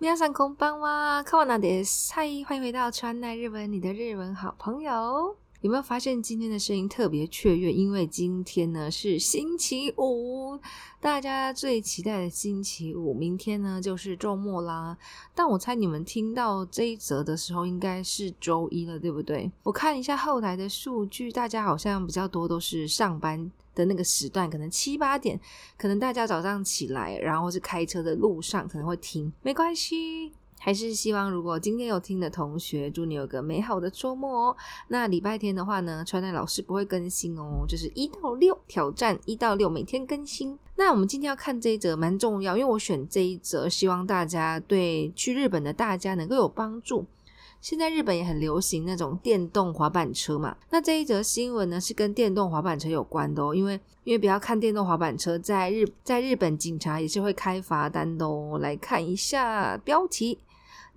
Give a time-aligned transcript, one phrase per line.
[0.00, 1.20] 喵上工班哇！
[1.24, 5.34] 看我拿的菜，欢迎回到川奈日文，你的日文好朋友。
[5.60, 7.72] 有没有发现今天的声音特别雀跃？
[7.72, 10.56] 因为今天呢是星期五，
[11.00, 13.12] 大家最期待的星期五。
[13.12, 14.96] 明天呢就是周末啦，
[15.34, 19.50] 但我猜你们听到这一则的时候，应该是周一了，对不对？
[19.64, 23.50] 我看一下后台的数据，大家好像比较多都是上班。
[23.78, 25.38] 的那个时段，可能七八点，
[25.78, 30.32] 可能大家早上起来，然后是开车的路上，可能会听，没关系。
[30.60, 34.56] 还是希望如果今天有听的同学，祝你有个美好的周末哦。
[34.88, 40.58] 那礼拜天的话呢，川奈老师不会更新哦，就是一到六挑战一到六，每天更新。
[40.74, 47.06] 那我们今天要看这一则，蛮重要，因为我选这一则，希望大家对去日本的大家能够有帮助。
[47.60, 58.26] 现在日本也很流行那种电动滑板车嘛，那这一则新闻呢是跟电动滑板车有关的哦，因为因为不要看电动滑板车在日在日本警察也是会开罚单的。
[58.26, 58.58] 哦。
[58.58, 60.38] 来看一下标题，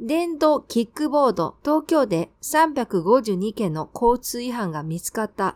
[0.07, 3.89] 电动 kickboard 多觉得三百五十二件的交通
[4.21, 5.55] 違反が見つかった。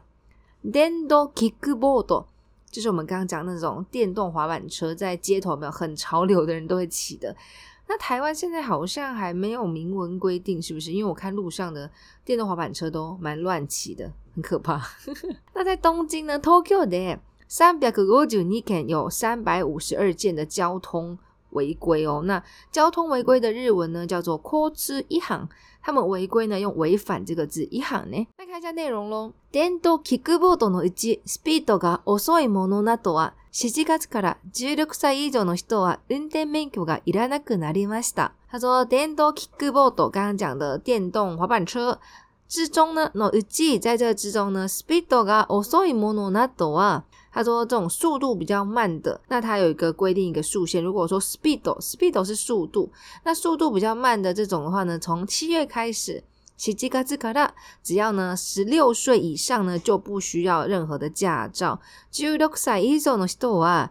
[0.73, 2.25] 电动 kickboard
[2.71, 7.35] 就是我们刚刚讲那种电动滑板车，在街头没有很潮流的人都会骑的。
[7.87, 10.91] 那台湾现在好像还没有明文规定，是不是？
[10.91, 11.89] 因为我看路上的
[12.23, 14.81] 电动滑板车都蛮乱骑的，很可怕。
[15.53, 21.17] 那在东京呢？Tokyo 的三百个 g o j n i a n 有三百五十二件的交通。
[21.55, 22.21] 违规哦。
[22.25, 25.47] 那交通违规的日文呢叫做“交通一行”，
[25.81, 28.27] 他们违规呢用“违反”这个字“一行”呢。
[28.37, 29.33] 来看一下内容喽。
[29.51, 38.33] 電動キックボードのうちスピードが遅いものなどは7月から16歳以上の人は運転免許がいらなくなりました。
[38.49, 41.99] 他说電動キックボード，刚刚讲的电动滑板车。
[42.47, 47.03] 之中呢，のうち在这之中呢，スピードが遅いものなどは
[47.35, 50.81] 他说：“这种速度比较慢的，那它有一个规定一个速限。
[50.81, 52.89] 如果说 speedo，speedo 是速度，
[53.25, 56.23] 那速度比较慢的这种的话呢，从七月开始，
[57.83, 61.81] 只要呢十六岁以上呢就不需要任何的驾照。
[62.13, 63.89] は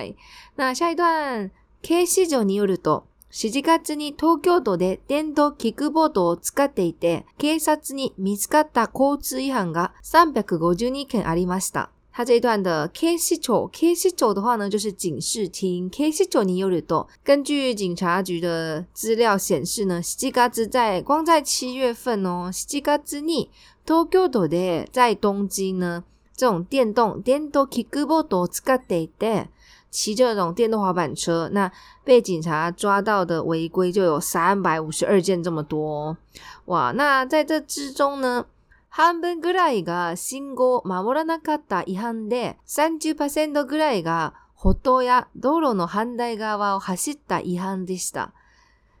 [0.00, 0.16] い、
[0.56, 1.50] 那一段，
[1.82, 11.90] 据资料，によると7月に東京都で電動キックボードを使っていて、警察に見つかった交通違反が352件ありました。
[12.14, 15.88] 他这一段的 K 市庁，K 市庁的话呢，就是警視厅。
[15.88, 23.48] K 市庁によると，根据警察局的资料显示呢，7月在光在7月份の7月に
[23.86, 26.04] 東京都で在东京呢，
[26.36, 29.48] 这种电动電動キックボードを使っていて。
[29.92, 31.70] 骑这种电动滑板车，那
[32.02, 36.16] 被警察抓到的违规就有三百五十二件这么多，
[36.64, 36.90] 哇！
[36.96, 38.46] 那在这之中呢，
[38.90, 48.30] 半分ぐらいが信号守らなかった違反で、三十パーセントぐらいが歩道や道路の反対側を走った違反でした。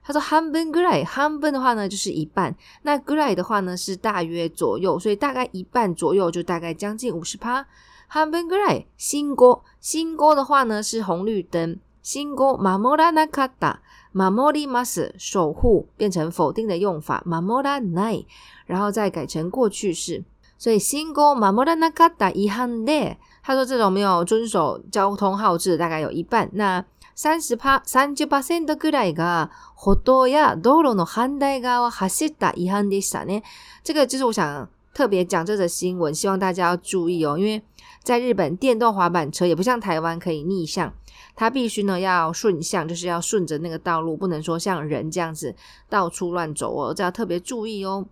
[0.04, 7.66] 他说半分ぐらい，半分的话呢就是一半，那ぐらい的话呢是大约左右，所以大概一半左右就大概将近五十趴。
[8.14, 9.62] 半分ぐらい、新号。
[9.80, 13.80] 新歌的话呢是红绿灯、新歌マモラナカタ、
[14.12, 17.80] マモリマ守护变成否定的用法マモな
[18.12, 18.26] い，
[18.66, 20.24] 然后再改成过去式，
[20.58, 26.84] 所以新歌マモラナカタ遺憾で、他说这种没有遵守交通号志大概有一半，那
[27.14, 33.42] 三十パ、三十パーセントぐらいが歩道や道路の反対側走った遺憾でしたね。
[33.82, 34.68] 这个就是我想。
[34.94, 37.62] 特别讲这则新闻，希望大家要注意哦，因为
[38.02, 40.92] 在日本电动滑板车也不像台湾可以逆向，
[41.34, 45.54] 它必须呢要顺向，就是要顺着那个道路，不能说像人这样子
[45.88, 48.06] 到处乱走哦，这要特别注意哦。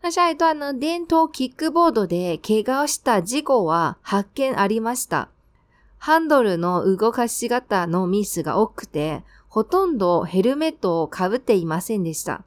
[0.00, 0.74] 那下一段呢？
[0.74, 5.28] 電動キックボードで怪我した事故は発見ありました。
[6.00, 12.42] ハンドルの動かし方のミスが多くて、ほとんどヘルメットをかぶていませんでした。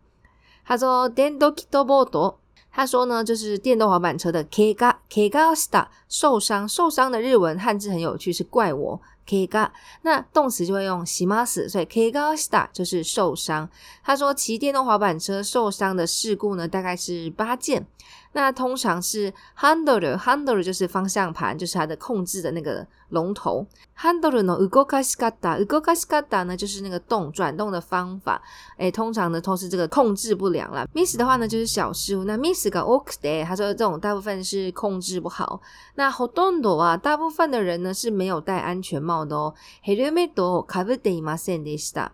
[0.65, 2.35] はぞ、电动 k i c k b o
[2.75, 9.47] 他说呢，就是电动滑板车的 k e g a k e g a s t a 受伤受伤的日文汉字很有趣，是怪我 k e
[9.47, 9.71] g a
[10.01, 13.69] 那动词就会用 s i m a s 所以 k e g a s t a 就是受伤。
[14.03, 17.87] 他说骑电动滑板车受伤的事故呢，大概是八件。
[18.35, 23.65] 那通常是 handle handle 就是方向盘，就是它的控制的那个龙头。
[23.97, 26.11] handle 呢 u k a s h k a t a u k a s h
[26.11, 28.41] k a t a 呢就是那个动转动的方法。
[28.77, 30.85] 哎、通常呢都是这个控制不良啦。
[30.93, 32.25] miss 的话呢就是小失误。
[32.25, 35.61] 那 miss 个 okde，他说这种大部分是控制不好。
[35.95, 39.53] 那 h o o n d o 啊，大部分的人呢是没有戴安全帽的哦。
[39.85, 42.11] helmet kabudemasen desu a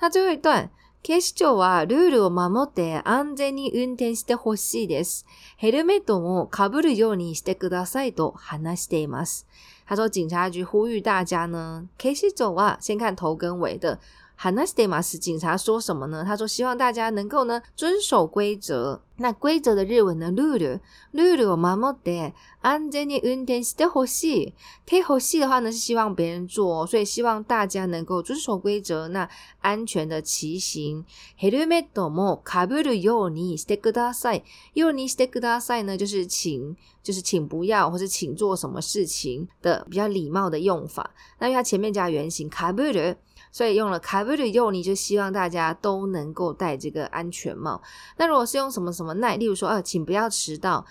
[0.00, 0.70] 那最后一段。
[1.04, 5.26] 警視庁はルールを守って安全に運転してほしいです。
[5.58, 9.46] ヘルメットも被るようにしてくださいと話しています。
[9.84, 13.98] 他说警察局呼吁大家呢，警視庁は先看头跟尾的。
[14.36, 15.16] 話しています。
[15.18, 16.24] 警察说什么呢？
[16.24, 19.00] 他说希望大家能够呢遵守规则。
[19.16, 20.32] 那规则的日文呢？
[20.32, 20.80] ルール
[21.12, 24.54] ルールを守って安全に運転してほしい。
[24.86, 29.06] てほしい的话呢，是希望别人做，所以希望大家能够遵守规则。
[29.08, 29.28] 那
[29.60, 31.04] 安全的骑行
[31.38, 34.42] ヘルメットもかぶるようにしてください。
[34.74, 41.12] ようにしてください呢，就是请，就是请不要，或是请做什么事情的比较礼貌的用法。
[41.38, 43.16] 那因为它前面加原型かぶる，
[43.52, 47.80] 所以用了か e るよう你就希望大家都能够戴这个安全帽。
[48.16, 49.03] 那如果是用什么什么？
[49.04, 49.36] 什么奈？
[49.36, 50.84] 例如说啊，请不要迟到。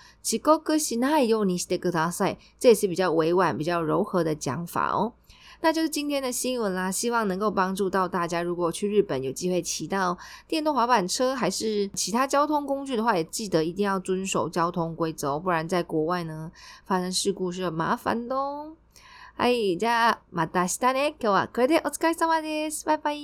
[2.58, 5.12] 这也是比较委婉、比较柔和的讲法哦。
[5.60, 8.42] 那就是今天的新闻啦，希望能够帮助到大家。
[8.42, 10.16] 如果去日本有机会骑到
[10.46, 16.52] 电动滑板车还是其他交通工具的话，也记得一定要遵守交通规则，哦，不然在国外呢
[16.84, 18.36] 发生事故是很麻烦的。
[18.36, 18.76] 哦。
[19.36, 19.46] 大
[19.80, 23.14] 家马达西丹内可瓦，今天我是凯萨玛，谢谢，拜拜。